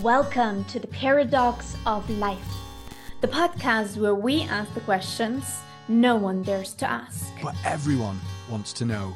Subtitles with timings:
[0.00, 2.38] Welcome to the Paradox of Life,
[3.20, 5.44] the podcast where we ask the questions
[5.86, 7.30] no one dares to ask.
[7.42, 8.18] But everyone
[8.50, 9.12] wants to know.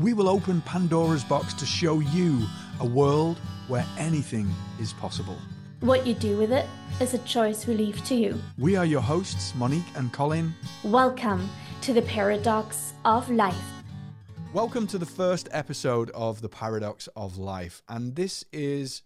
[0.00, 2.44] We will open Pandora's box to show you
[2.80, 4.50] a world where anything
[4.80, 5.38] is possible.
[5.78, 6.66] What you do with it
[7.00, 8.42] is a choice we leave to you.
[8.58, 10.56] We are your hosts, Monique and Colin.
[10.82, 11.48] Welcome
[11.82, 13.54] to the Paradox of Life.
[14.52, 17.80] Welcome to the first episode of The Paradox of Life.
[17.88, 19.02] And this is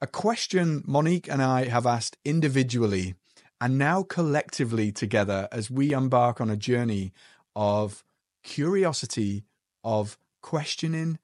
[0.00, 3.14] a question Monique and I have asked individually
[3.60, 7.12] and now collectively together as we embark on a journey
[7.54, 8.04] of
[8.42, 9.44] curiosity,
[9.82, 11.18] of questioning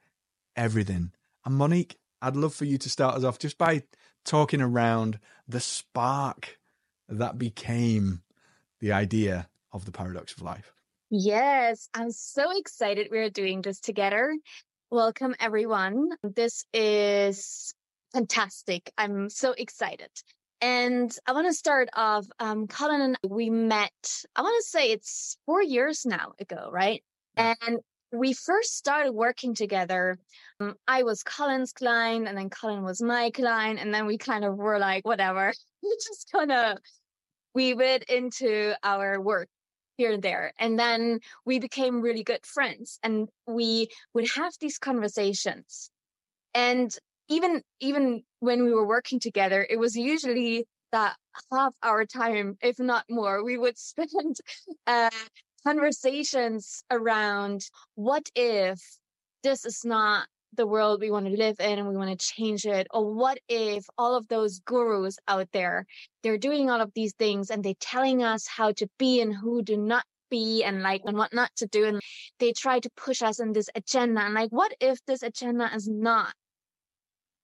[0.56, 1.12] everything.
[1.44, 3.82] And Monique, I'd love for you to start us off just by
[4.24, 6.58] talking around the spark
[7.08, 8.22] that became
[8.80, 10.72] the idea of the paradox of life.
[11.10, 14.34] Yes, I'm so excited we're doing this together.
[14.90, 16.10] Welcome, everyone.
[16.22, 17.74] This is
[18.12, 18.92] fantastic.
[18.96, 20.10] I'm so excited.
[20.60, 22.26] And I want to start off.
[22.38, 23.90] Um, Colin and we met,
[24.36, 27.02] I want to say it's four years now ago, right?
[27.36, 27.80] And
[28.12, 30.18] we first started working together.
[30.60, 33.80] Um, I was Colin's client, and then Colin was my client.
[33.80, 35.52] And then we kind of were like, whatever,
[35.82, 36.78] we just kind of
[37.54, 39.48] weave it into our work
[39.96, 40.52] here and there.
[40.58, 45.90] And then we became really good friends and we would have these conversations.
[46.54, 46.94] And
[47.32, 51.16] even even when we were working together, it was usually that
[51.50, 54.36] half our time, if not more, we would spend
[54.86, 55.10] uh,
[55.66, 57.62] conversations around
[57.94, 58.80] what if
[59.42, 62.66] this is not the world we want to live in and we want to change
[62.66, 65.86] it or what if all of those gurus out there
[66.22, 69.62] they're doing all of these things and they're telling us how to be and who
[69.62, 72.00] do not be and like and what not to do and
[72.38, 75.88] they try to push us in this agenda and like what if this agenda is
[75.88, 76.34] not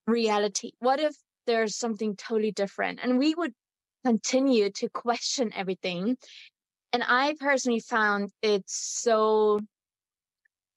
[0.09, 0.73] reality?
[0.81, 1.15] What if
[1.47, 3.01] there's something totally different?
[3.03, 3.53] And we would
[4.05, 6.17] continue to question everything.
[6.93, 9.61] And I personally found it so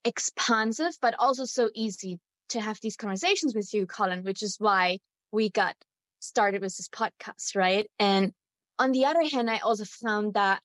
[0.04, 5.00] expansive, but also so easy to have these conversations with you, Colin, which is why
[5.32, 5.76] we got
[6.20, 7.90] started with this podcast, right?
[8.00, 8.34] And
[8.78, 10.62] on the other hand, I also found that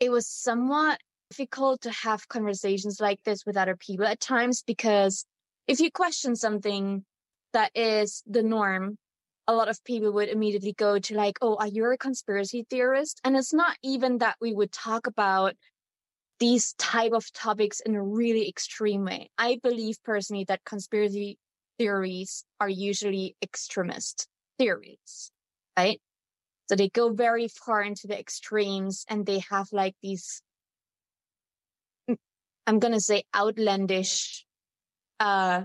[0.00, 0.98] it was somewhat
[1.30, 5.24] difficult to have conversations like this with other people at times because
[5.66, 7.04] if you question something,
[7.56, 8.98] that is the norm,
[9.46, 13.18] a lot of people would immediately go to like, oh, are you a conspiracy theorist?
[13.24, 15.54] And it's not even that we would talk about
[16.38, 19.30] these type of topics in a really extreme way.
[19.38, 21.38] I believe personally that conspiracy
[21.78, 24.28] theories are usually extremist
[24.58, 25.32] theories,
[25.78, 25.98] right?
[26.68, 30.42] So they go very far into the extremes and they have like these,
[32.10, 32.18] mm,
[32.66, 34.44] I'm going to say outlandish,
[35.20, 35.62] uh,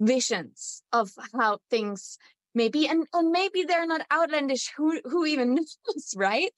[0.00, 2.18] visions of how things
[2.54, 6.52] may be and, and maybe they're not outlandish who who even knows right?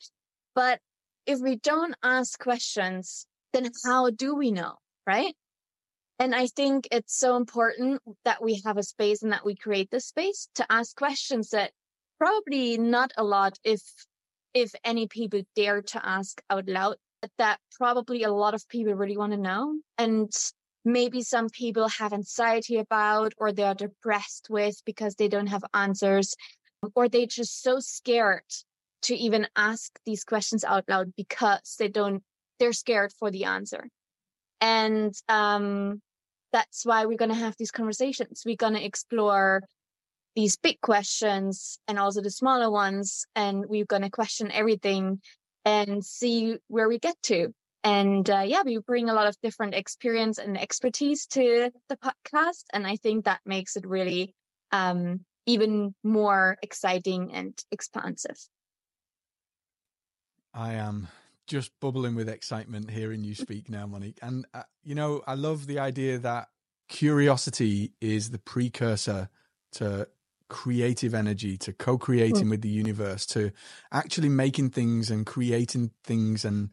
[0.55, 0.81] But
[1.27, 4.75] if we don't ask questions then how do we know
[5.07, 5.35] right?
[6.19, 9.91] And i think it's so important that we have a space and that we create
[9.91, 11.73] the space to ask questions that
[12.19, 13.81] probably not a lot if
[14.55, 16.97] if any people dare to ask out loud
[17.39, 20.33] that probably a lot of people really want to know and
[20.89, 25.63] maybe some people have anxiety about or they are depressed with because they don't have
[25.75, 26.35] answers
[26.95, 28.43] or they're just so scared
[29.03, 32.23] to even ask these questions out loud because they don't
[32.59, 33.89] they're scared for the answer.
[34.61, 36.01] And um
[36.53, 38.43] that's why we're going to have these conversations.
[38.47, 39.63] We're going to explore
[40.35, 45.21] these big questions and also the smaller ones and we're going to question everything
[45.67, 47.53] and see where we get to
[47.85, 52.65] and uh, yeah, we bring a lot of different experience and expertise to the podcast.
[52.73, 54.35] And I think that makes it really
[54.73, 58.39] um, even more exciting and expansive.
[60.53, 61.09] I am
[61.47, 64.19] just bubbling with excitement hearing you speak now, Monique.
[64.23, 66.49] And, uh, you know, I love the idea that
[66.89, 69.29] curiosity is the precursor
[69.73, 70.09] to
[70.49, 72.51] creative energy, to co creating mm.
[72.51, 73.53] with the universe, to
[73.93, 76.71] actually making things and creating things and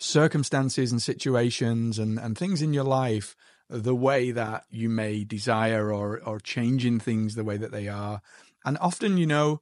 [0.00, 3.36] circumstances and situations and, and things in your life
[3.68, 8.20] the way that you may desire or or changing things the way that they are.
[8.64, 9.60] And often, you know,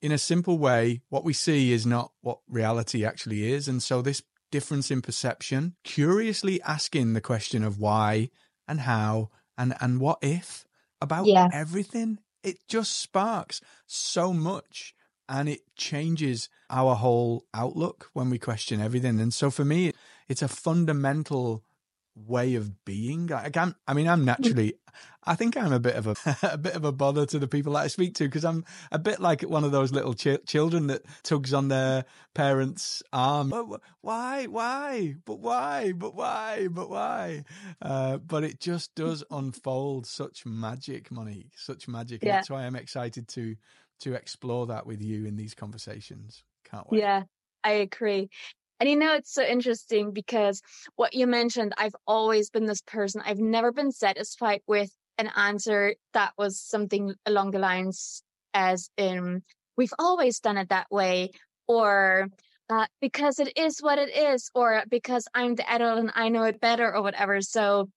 [0.00, 3.68] in a simple way, what we see is not what reality actually is.
[3.68, 8.30] And so this difference in perception, curiously asking the question of why
[8.66, 10.64] and how and and what if
[11.02, 11.48] about yeah.
[11.52, 14.94] everything, it just sparks so much
[15.30, 19.20] and it changes our whole outlook when we question everything.
[19.20, 19.92] And so for me,
[20.28, 21.62] it's a fundamental
[22.16, 23.28] way of being.
[23.28, 24.74] Like I'm, I mean, I'm naturally,
[25.24, 27.74] I think I'm a bit of a, a bit of a bother to the people
[27.74, 30.88] that I speak to because I'm a bit like one of those little ch- children
[30.88, 33.50] that tugs on their parents' arm.
[34.00, 37.44] Why, why, but why, but why, but why?
[37.80, 42.24] Uh, but it just does unfold such magic, Monique, such magic.
[42.24, 42.32] Yeah.
[42.32, 43.54] that's why I'm excited to
[44.00, 46.44] to explore that with you in these conversations.
[46.64, 47.00] Can't wait.
[47.00, 47.22] Yeah,
[47.64, 48.28] I agree.
[48.78, 50.62] And you know, it's so interesting because
[50.96, 53.22] what you mentioned, I've always been this person.
[53.24, 58.22] I've never been satisfied with an answer that was something along the lines
[58.54, 59.42] as in,
[59.76, 61.30] we've always done it that way,
[61.66, 62.28] or
[62.68, 66.44] uh, because it is what it is, or because I'm the adult and I know
[66.44, 67.40] it better, or whatever.
[67.40, 67.88] So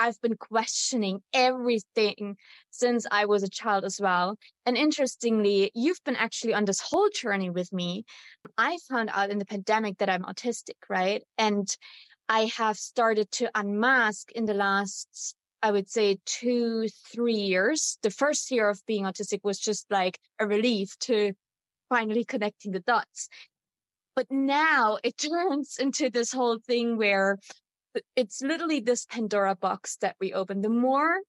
[0.00, 2.38] I've been questioning everything
[2.70, 4.38] since I was a child as well.
[4.64, 8.04] And interestingly, you've been actually on this whole journey with me.
[8.56, 11.22] I found out in the pandemic that I'm autistic, right?
[11.36, 11.68] And
[12.30, 17.98] I have started to unmask in the last, I would say, two, three years.
[18.02, 21.34] The first year of being autistic was just like a relief to
[21.90, 23.28] finally connecting the dots.
[24.16, 27.36] But now it turns into this whole thing where
[28.16, 30.62] it's literally this Pandora box that we open.
[30.62, 31.20] The more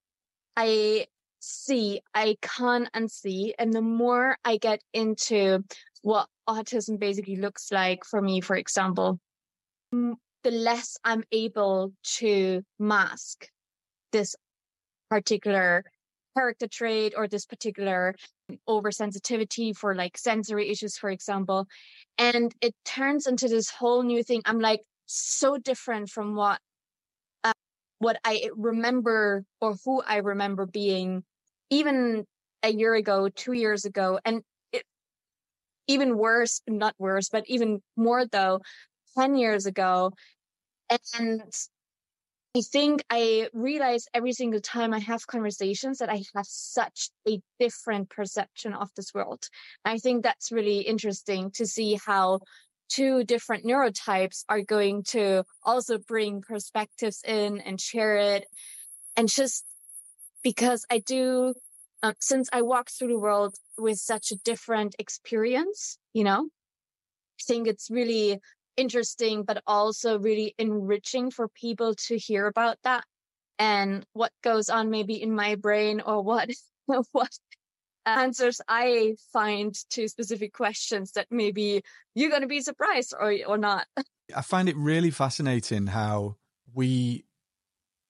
[0.56, 1.08] I
[1.40, 5.64] see, I can't unsee, and the more I get into
[6.02, 9.20] what autism basically looks like for me, for example,
[9.92, 13.48] the less I'm able to mask
[14.12, 14.36] this
[15.10, 15.84] particular
[16.36, 18.16] character trait or this particular
[18.50, 21.68] um, oversensitivity for like sensory issues, for example.
[22.18, 24.42] And it turns into this whole new thing.
[24.46, 24.82] I'm like,
[25.14, 26.60] so different from what
[27.44, 27.54] uh,
[28.00, 31.24] what I remember or who I remember being
[31.70, 32.26] even
[32.64, 34.42] a year ago, two years ago, and
[34.72, 34.84] it,
[35.88, 38.62] even worse, not worse, but even more though,
[39.18, 40.12] 10 years ago.
[41.18, 41.42] And
[42.56, 47.40] I think I realize every single time I have conversations that I have such a
[47.60, 49.48] different perception of this world.
[49.86, 52.42] I think that's really interesting to see how
[52.92, 58.46] two different neurotypes are going to also bring perspectives in and share it.
[59.16, 59.66] And just
[60.44, 61.54] because I do,
[62.04, 66.48] um, since I walk through the world with such a different experience, you know,
[67.40, 68.40] I think it's really
[68.78, 73.06] interesting, but also really enriching for people to hear about that
[73.60, 76.50] and what goes on maybe in my brain or what
[77.12, 77.30] what
[78.06, 81.84] answers I find to specific questions that maybe
[82.16, 83.86] you're going to be surprised or, or not.
[84.36, 86.38] I find it really fascinating how
[86.74, 87.26] we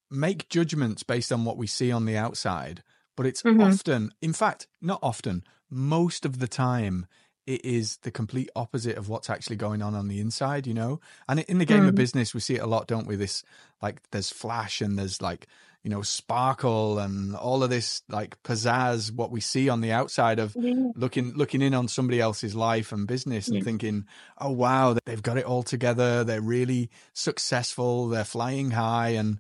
[0.10, 2.84] make judgments based on what we see on the outside,
[3.16, 3.62] but it's mm-hmm.
[3.62, 7.08] often, in fact, not often, most of the time,
[7.48, 11.00] it is the complete opposite of what's actually going on on the inside, you know?
[11.28, 11.90] And in the game mm.
[11.90, 13.16] of business, we see it a lot, don't we?
[13.16, 13.44] This,
[13.82, 15.48] like, there's flash and there's like,
[15.84, 20.38] you know, sparkle and all of this like pizzazz, what we see on the outside
[20.38, 20.92] of yeah.
[20.96, 23.64] looking looking in on somebody else's life and business and yeah.
[23.64, 24.06] thinking,
[24.38, 26.24] oh wow, they've got it all together.
[26.24, 28.10] They're really successful.
[28.10, 29.40] They're flying high, and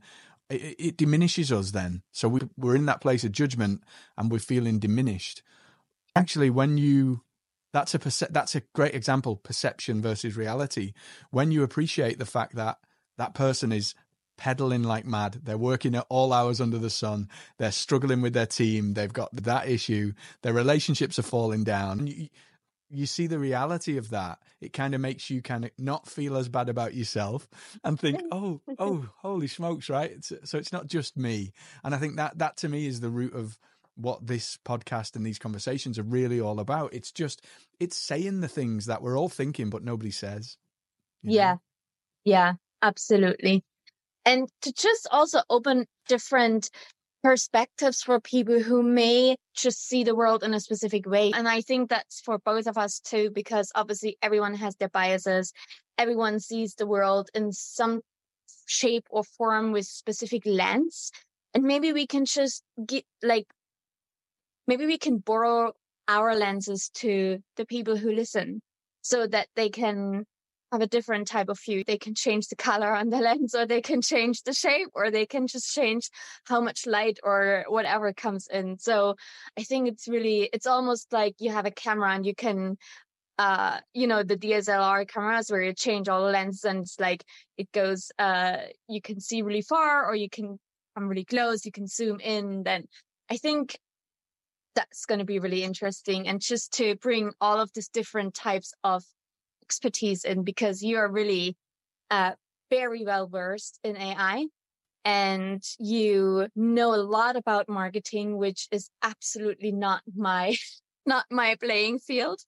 [0.50, 2.02] it, it diminishes us then.
[2.12, 3.84] So we, we're in that place of judgment,
[4.18, 5.44] and we're feeling diminished.
[6.16, 7.22] Actually, when you
[7.74, 10.94] that's a perce- that's a great example perception versus reality
[11.30, 12.78] when you appreciate the fact that
[13.18, 13.96] that person is
[14.38, 15.40] pedaling like mad.
[15.44, 17.30] They're working at all hours under the sun.
[17.60, 18.96] They're struggling with their team.
[18.96, 20.14] They've got that issue.
[20.42, 22.08] Their relationships are falling down.
[22.08, 22.28] You,
[22.90, 24.40] you see the reality of that.
[24.60, 27.48] It kind of makes you kind of not feel as bad about yourself
[27.84, 30.12] and think, oh, oh, holy smokes, right?
[30.12, 31.54] It's, so it's not just me.
[31.84, 33.60] And I think that that to me is the root of
[33.96, 36.94] what this podcast and these conversations are really all about.
[36.94, 37.46] It's just
[37.80, 40.58] it's saying the things that we're all thinking, but nobody says.
[41.24, 41.54] Yeah.
[41.54, 41.62] Know?
[42.24, 43.64] Yeah, absolutely
[44.26, 46.70] and to just also open different
[47.24, 51.32] perspectives for people who may just see the world in a specific way.
[51.34, 55.54] And I think that's for both of us too, because obviously everyone has their biases.
[55.98, 58.02] Everyone sees the world in some
[58.66, 61.12] shape or form with specific lens.
[61.54, 63.46] And maybe we can just get like,
[64.68, 65.74] maybe we can borrow
[66.08, 68.62] our lenses to the people who listen
[69.02, 70.26] so that they can
[70.72, 71.84] have a different type of view.
[71.86, 75.12] They can change the color on the lens or they can change the shape or
[75.12, 76.10] they can just change
[76.46, 78.78] how much light or whatever comes in.
[78.80, 79.16] So
[79.58, 82.78] I think it's really, it's almost like you have a camera and you can,
[83.38, 87.24] uh, you know, the DSLR cameras where you change all the lenses and it's like
[87.58, 90.58] it goes, uh, you can see really far or you can
[90.96, 92.64] come really close, you can zoom in.
[92.64, 92.86] Then
[93.30, 93.78] I think
[94.76, 96.28] that's going to be really interesting.
[96.28, 99.04] And just to bring all of these different types of
[99.64, 101.58] expertise in because you are really
[102.10, 102.34] uh,
[102.70, 104.48] very well versed in AI.
[105.04, 110.56] and you know a lot about marketing, which is absolutely not my
[111.06, 112.40] not my playing field.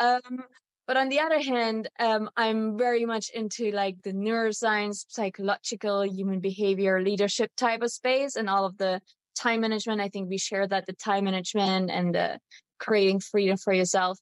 [0.00, 0.44] Um,
[0.86, 6.40] but on the other hand, um, I'm very much into like the neuroscience, psychological, human
[6.40, 9.00] behavior, leadership type of space, and all of the
[9.36, 10.00] time management.
[10.00, 12.38] I think we share that the time management and the
[12.78, 14.18] creating freedom for yourself.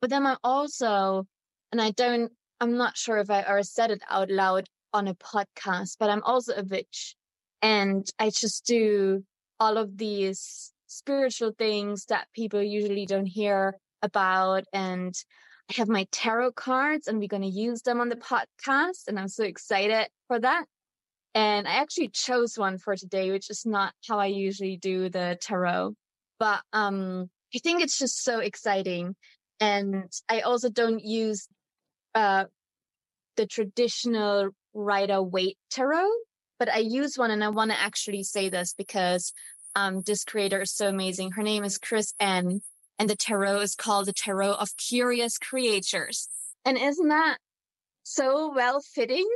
[0.00, 1.26] But then I'm also,
[1.72, 5.14] and I don't, I'm not sure if I ever said it out loud on a
[5.14, 7.16] podcast, but I'm also a witch.
[7.62, 9.24] And I just do
[9.58, 14.64] all of these spiritual things that people usually don't hear about.
[14.72, 15.14] And
[15.70, 19.08] I have my tarot cards and we're going to use them on the podcast.
[19.08, 20.66] And I'm so excited for that.
[21.36, 25.36] And I actually chose one for today, which is not how I usually do the
[25.38, 25.92] tarot.
[26.38, 29.14] But um, I think it's just so exciting.
[29.60, 31.46] And I also don't use
[32.14, 32.44] uh,
[33.36, 36.08] the traditional Rider Waite tarot,
[36.58, 39.34] but I use one and I want to actually say this because
[39.74, 41.32] um, this creator is so amazing.
[41.32, 42.62] Her name is Chris-Anne
[42.98, 46.30] and the tarot is called the Tarot of Curious Creatures.
[46.64, 47.36] And isn't that
[48.04, 49.28] so well fitting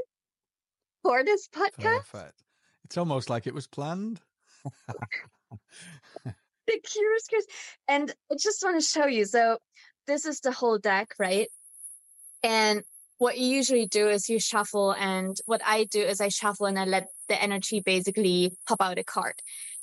[1.03, 1.99] for this podcast?
[2.13, 2.43] Perfect.
[2.85, 4.21] It's almost like it was planned.
[6.25, 6.33] the
[6.67, 7.47] Curious Creatures.
[7.89, 9.25] And I just want to show you.
[9.25, 9.59] So
[10.07, 11.49] this is the whole deck, right?
[12.43, 12.83] And
[13.19, 16.79] what you usually do is you shuffle and what I do is I shuffle and
[16.79, 19.35] I let the energy basically pop out a card.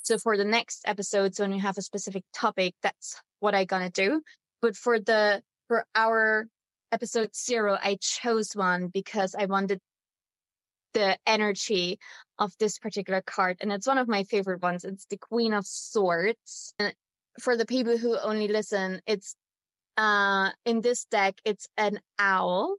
[0.02, 3.90] So for the next episodes, when we have a specific topic, that's what I gonna
[3.90, 4.22] do.
[4.60, 6.48] But for the, for our
[6.90, 9.80] episode zero, I chose one because I wanted
[10.94, 11.98] the energy
[12.38, 13.58] of this particular card.
[13.60, 14.84] And it's one of my favorite ones.
[14.84, 16.74] It's the Queen of Swords.
[16.78, 16.94] And
[17.40, 19.34] for the people who only listen, it's,
[19.96, 22.76] uh, in this deck, it's an owl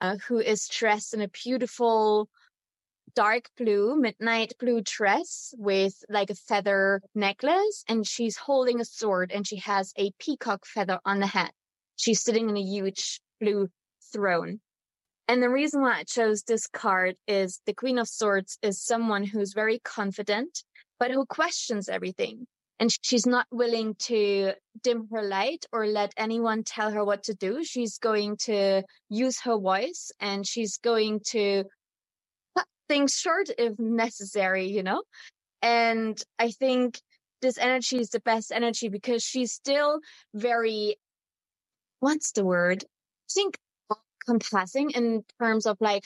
[0.00, 2.28] uh, who is dressed in a beautiful
[3.14, 7.84] dark blue, midnight blue dress with like a feather necklace.
[7.88, 11.50] And she's holding a sword and she has a peacock feather on the head.
[11.96, 13.68] She's sitting in a huge blue
[14.12, 14.60] throne.
[15.28, 19.24] And the reason why I chose this card is the Queen of Swords is someone
[19.24, 20.64] who's very confident,
[20.98, 22.46] but who questions everything
[22.80, 27.34] and she's not willing to dim her light or let anyone tell her what to
[27.34, 27.64] do.
[27.64, 31.64] She's going to use her voice and she's going to
[32.56, 35.02] cut things short if necessary, you know?
[35.60, 37.00] And I think
[37.42, 39.98] this energy is the best energy because she's still
[40.34, 40.96] very,
[41.98, 42.84] what's the word?
[42.84, 43.58] I think
[44.28, 46.04] compassing in terms of like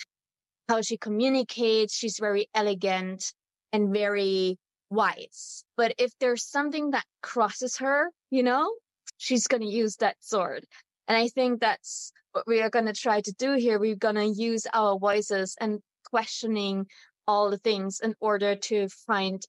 [0.68, 1.92] how she communicates.
[1.94, 3.32] She's very elegant
[3.72, 4.58] and very
[4.90, 5.64] wise.
[5.76, 8.72] But if there's something that crosses her, you know,
[9.16, 10.64] she's going to use that sword.
[11.08, 13.78] And I think that's what we are going to try to do here.
[13.80, 16.86] We're going to use our voices and questioning
[17.26, 19.42] all the things in order to find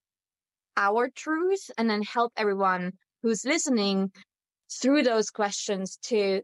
[0.76, 4.12] our truth and then help everyone who's listening
[4.82, 6.42] through those questions to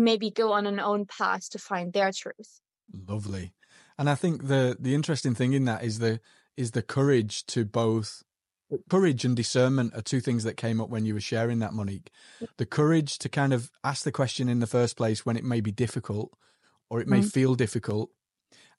[0.00, 2.60] maybe go on an own path to find their truth.
[2.92, 3.52] Lovely.
[3.98, 6.20] And I think the the interesting thing in that is the
[6.56, 8.22] is the courage to both
[8.88, 12.10] courage and discernment are two things that came up when you were sharing that, Monique.
[12.56, 15.60] The courage to kind of ask the question in the first place when it may
[15.60, 16.32] be difficult
[16.88, 17.30] or it may mm.
[17.30, 18.10] feel difficult.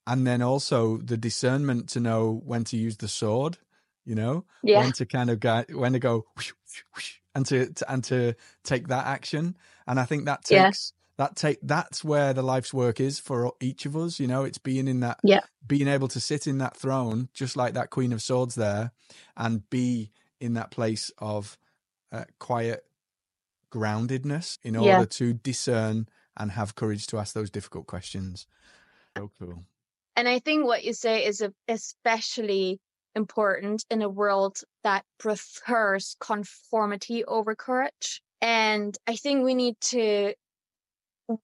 [0.08, 3.58] And then also the discernment to know when to use the sword,
[4.06, 4.80] you know, yeah.
[4.80, 6.54] when to kind of go, when to go whoosh,
[6.96, 9.58] whoosh, and to, to, and to take that action.
[9.86, 13.86] And I think that takes that take that's where the life's work is for each
[13.86, 14.44] of us you know?
[14.44, 15.42] It's being in that yeah.
[15.66, 18.92] being able to sit in that throne just like that queen of swords there
[19.38, 21.58] and be in that place of
[22.12, 22.84] uh, quiet
[23.72, 25.06] groundedness in order yeah.
[25.06, 28.48] to discern and have courage to ask those difficult questions.
[29.18, 29.64] So cool.
[30.16, 32.80] And i think what you say is especially
[33.16, 38.22] important in a world that prefers conformity over courage.
[38.42, 40.34] And I think we need to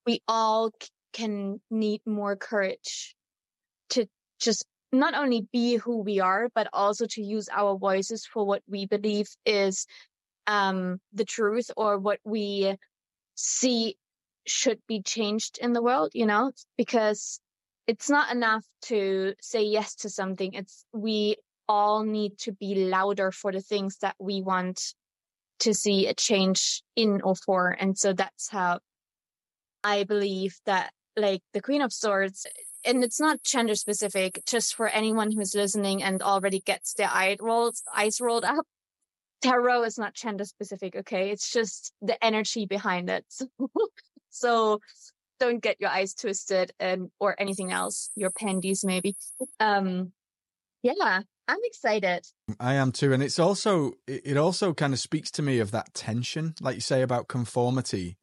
[0.05, 0.71] we all
[1.13, 3.15] can need more courage
[3.89, 4.07] to
[4.39, 8.61] just not only be who we are, but also to use our voices for what
[8.67, 9.85] we believe is
[10.47, 12.75] um, the truth or what we
[13.35, 13.97] see
[14.45, 17.39] should be changed in the world, you know, because
[17.85, 20.53] it's not enough to say yes to something.
[20.53, 21.35] It's we
[21.67, 24.93] all need to be louder for the things that we want
[25.59, 27.69] to see a change in or for.
[27.69, 28.79] And so that's how
[29.83, 32.45] I believe that like the Queen of Swords,
[32.85, 37.37] and it's not gender specific, just for anyone who's listening and already gets their eye
[37.39, 38.65] rolls, eyes rolled up.
[39.41, 41.29] Tarot is not gender specific, okay?
[41.29, 43.25] It's just the energy behind it.
[44.31, 44.79] so
[45.39, 49.15] don't get your eyes twisted and or anything else, your panties maybe.
[49.59, 50.11] Um
[50.83, 52.25] yeah, I'm excited.
[52.59, 53.13] I am too.
[53.13, 56.81] And it's also, it also kind of speaks to me of that tension, like you
[56.81, 58.17] say about conformity.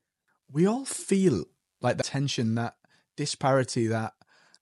[0.53, 1.45] We all feel
[1.81, 2.77] like that tension, that
[3.17, 4.15] disparity, that,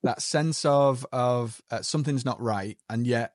[0.03, 2.79] that sense of, of uh, something's not right.
[2.89, 3.35] And yet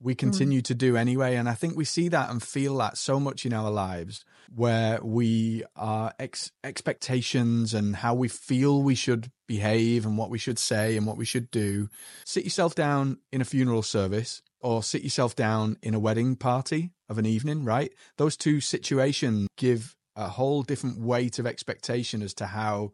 [0.00, 0.18] we mm.
[0.18, 0.64] continue mm.
[0.64, 1.36] to do anyway.
[1.36, 4.24] And I think we see that and feel that so much in our lives
[4.54, 10.38] where we are ex- expectations and how we feel we should behave and what we
[10.38, 11.88] should say and what we should do.
[12.24, 16.92] Sit yourself down in a funeral service or sit yourself down in a wedding party
[17.08, 17.92] of an evening, right?
[18.16, 22.92] Those two situations give a whole different weight of expectation as to how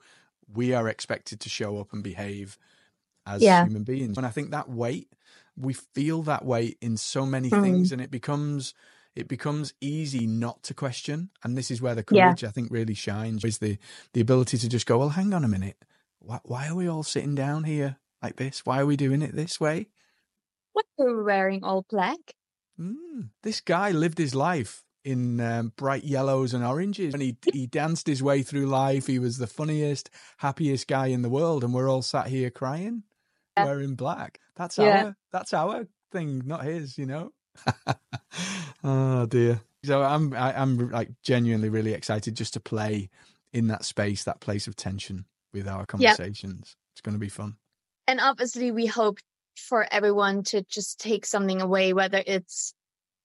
[0.52, 2.58] we are expected to show up and behave
[3.24, 3.64] as yeah.
[3.64, 4.16] human beings.
[4.16, 5.08] And I think that weight,
[5.56, 7.62] we feel that weight in so many mm.
[7.62, 8.74] things and it becomes
[9.14, 11.30] it becomes easy not to question.
[11.44, 12.48] And this is where the courage, yeah.
[12.48, 13.76] I think, really shines is the,
[14.14, 15.76] the ability to just go, well, hang on a minute.
[16.18, 18.64] Why, why are we all sitting down here like this?
[18.64, 19.88] Why are we doing it this way?
[20.72, 22.20] What are we wearing all black?
[22.80, 27.66] Mm, this guy lived his life in um, bright yellows and oranges and he he
[27.66, 31.74] danced his way through life he was the funniest happiest guy in the world and
[31.74, 33.02] we're all sat here crying
[33.56, 33.64] yeah.
[33.64, 35.04] wearing black that's yeah.
[35.04, 37.32] our that's our thing not his you know
[38.84, 39.60] oh dear.
[39.84, 43.10] So I'm I, am i am like genuinely really excited just to play
[43.52, 46.60] in that space, that place of tension with our conversations.
[46.60, 46.76] Yep.
[46.94, 47.56] It's going to be fun.
[48.06, 49.18] And obviously, we hope
[49.56, 52.74] for everyone to just take something away, whether it's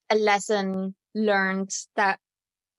[0.09, 2.19] a lesson learned that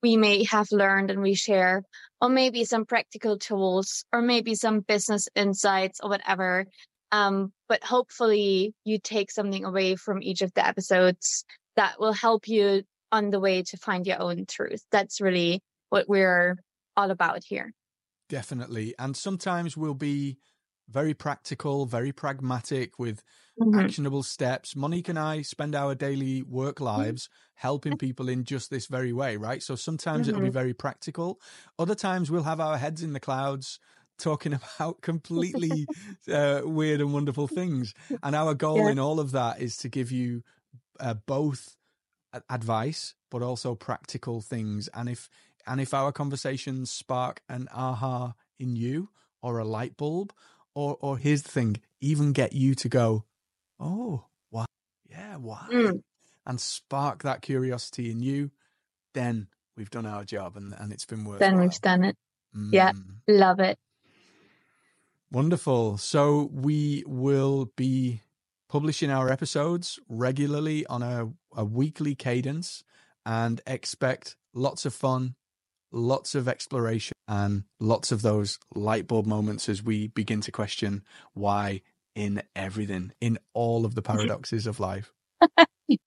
[0.02, 1.82] we may have learned and we share,
[2.20, 6.66] or maybe some practical tools, or maybe some business insights or whatever.
[7.10, 11.44] Um, but hopefully you take something away from each of the episodes
[11.76, 14.82] that will help you on the way to find your own truth.
[14.92, 16.56] That's really what we're
[16.96, 17.72] all about here.
[18.28, 18.94] Definitely.
[18.98, 20.36] And sometimes we'll be
[20.88, 23.22] very practical, very pragmatic with
[23.60, 23.78] mm-hmm.
[23.78, 24.76] actionable steps.
[24.76, 26.84] Monique and I spend our daily work mm-hmm.
[26.84, 29.62] lives helping people in just this very way, right?
[29.62, 30.30] So sometimes mm-hmm.
[30.30, 30.54] it'll be mm-hmm.
[30.54, 31.40] very practical.
[31.78, 33.80] Other times we'll have our heads in the clouds
[34.18, 35.86] talking about completely
[36.32, 37.94] uh, weird and wonderful things.
[38.22, 38.90] And our goal yeah.
[38.90, 40.42] in all of that is to give you
[40.98, 41.76] uh, both
[42.50, 44.88] advice but also practical things.
[44.94, 45.28] And if
[45.66, 49.10] and if our conversations spark an aha in you
[49.42, 50.32] or a light bulb,
[50.74, 53.24] or or here's the thing, even get you to go,
[53.80, 54.66] oh, why?
[55.08, 55.66] Yeah, why?
[55.70, 56.02] Mm.
[56.46, 58.50] And spark that curiosity in you,
[59.14, 61.40] then we've done our job and, and it's been worth.
[61.40, 62.16] Then we've done it.
[62.56, 62.70] Mm.
[62.72, 62.92] Yeah,
[63.26, 63.78] love it.
[65.30, 65.98] Wonderful.
[65.98, 68.22] So we will be
[68.68, 72.82] publishing our episodes regularly on a, a weekly cadence
[73.26, 75.34] and expect lots of fun,
[75.92, 81.02] lots of exploration, and lots of those light bulb moments as we begin to question
[81.34, 81.82] why
[82.18, 85.12] in everything, in all of the paradoxes of life.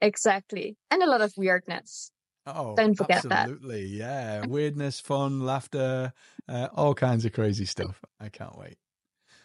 [0.00, 0.78] exactly.
[0.90, 2.10] And a lot of weirdness.
[2.46, 3.36] Oh, don't forget absolutely.
[3.36, 3.50] that.
[3.50, 3.86] Absolutely.
[3.86, 4.46] Yeah.
[4.46, 6.14] Weirdness, fun, laughter,
[6.48, 8.00] uh, all kinds of crazy stuff.
[8.18, 8.78] I can't wait.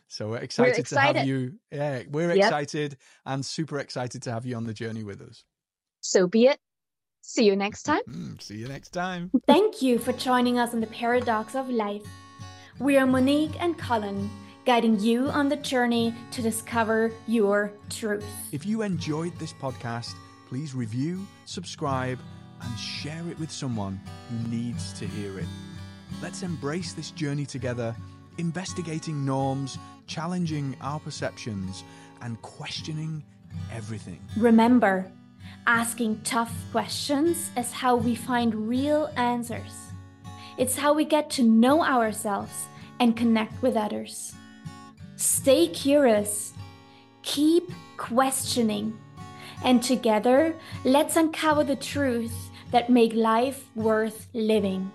[0.08, 1.14] So we're excited, we're excited.
[1.14, 1.56] to have you.
[1.72, 2.46] Yeah, we're yep.
[2.46, 5.44] excited and super excited to have you on the journey with us.
[6.00, 6.60] So be it.
[7.22, 8.02] See you next time.
[8.10, 9.30] Mm, see you next time.
[9.46, 12.08] Thank you for joining us on the Paradox of Life.
[12.80, 14.30] We are Monique and Colin,
[14.66, 18.26] guiding you on the journey to discover your truth.
[18.52, 20.14] If you enjoyed this podcast,
[20.50, 22.20] please review, subscribe,
[22.62, 24.00] and share it with someone
[24.30, 25.46] who needs to hear it.
[26.22, 27.96] Let's embrace this journey together,
[28.38, 31.84] investigating norms challenging our perceptions,
[32.22, 33.24] and questioning
[33.72, 34.20] everything.
[34.38, 35.12] Remember,
[35.68, 39.74] asking tough questions is how we find real answers.
[40.58, 42.68] It's how we get to know ourselves
[43.00, 44.34] and connect with others.
[45.18, 46.54] Stay curious,
[47.22, 48.98] keep questioning,
[49.64, 54.92] and together let's uncover the truth that make life worth living.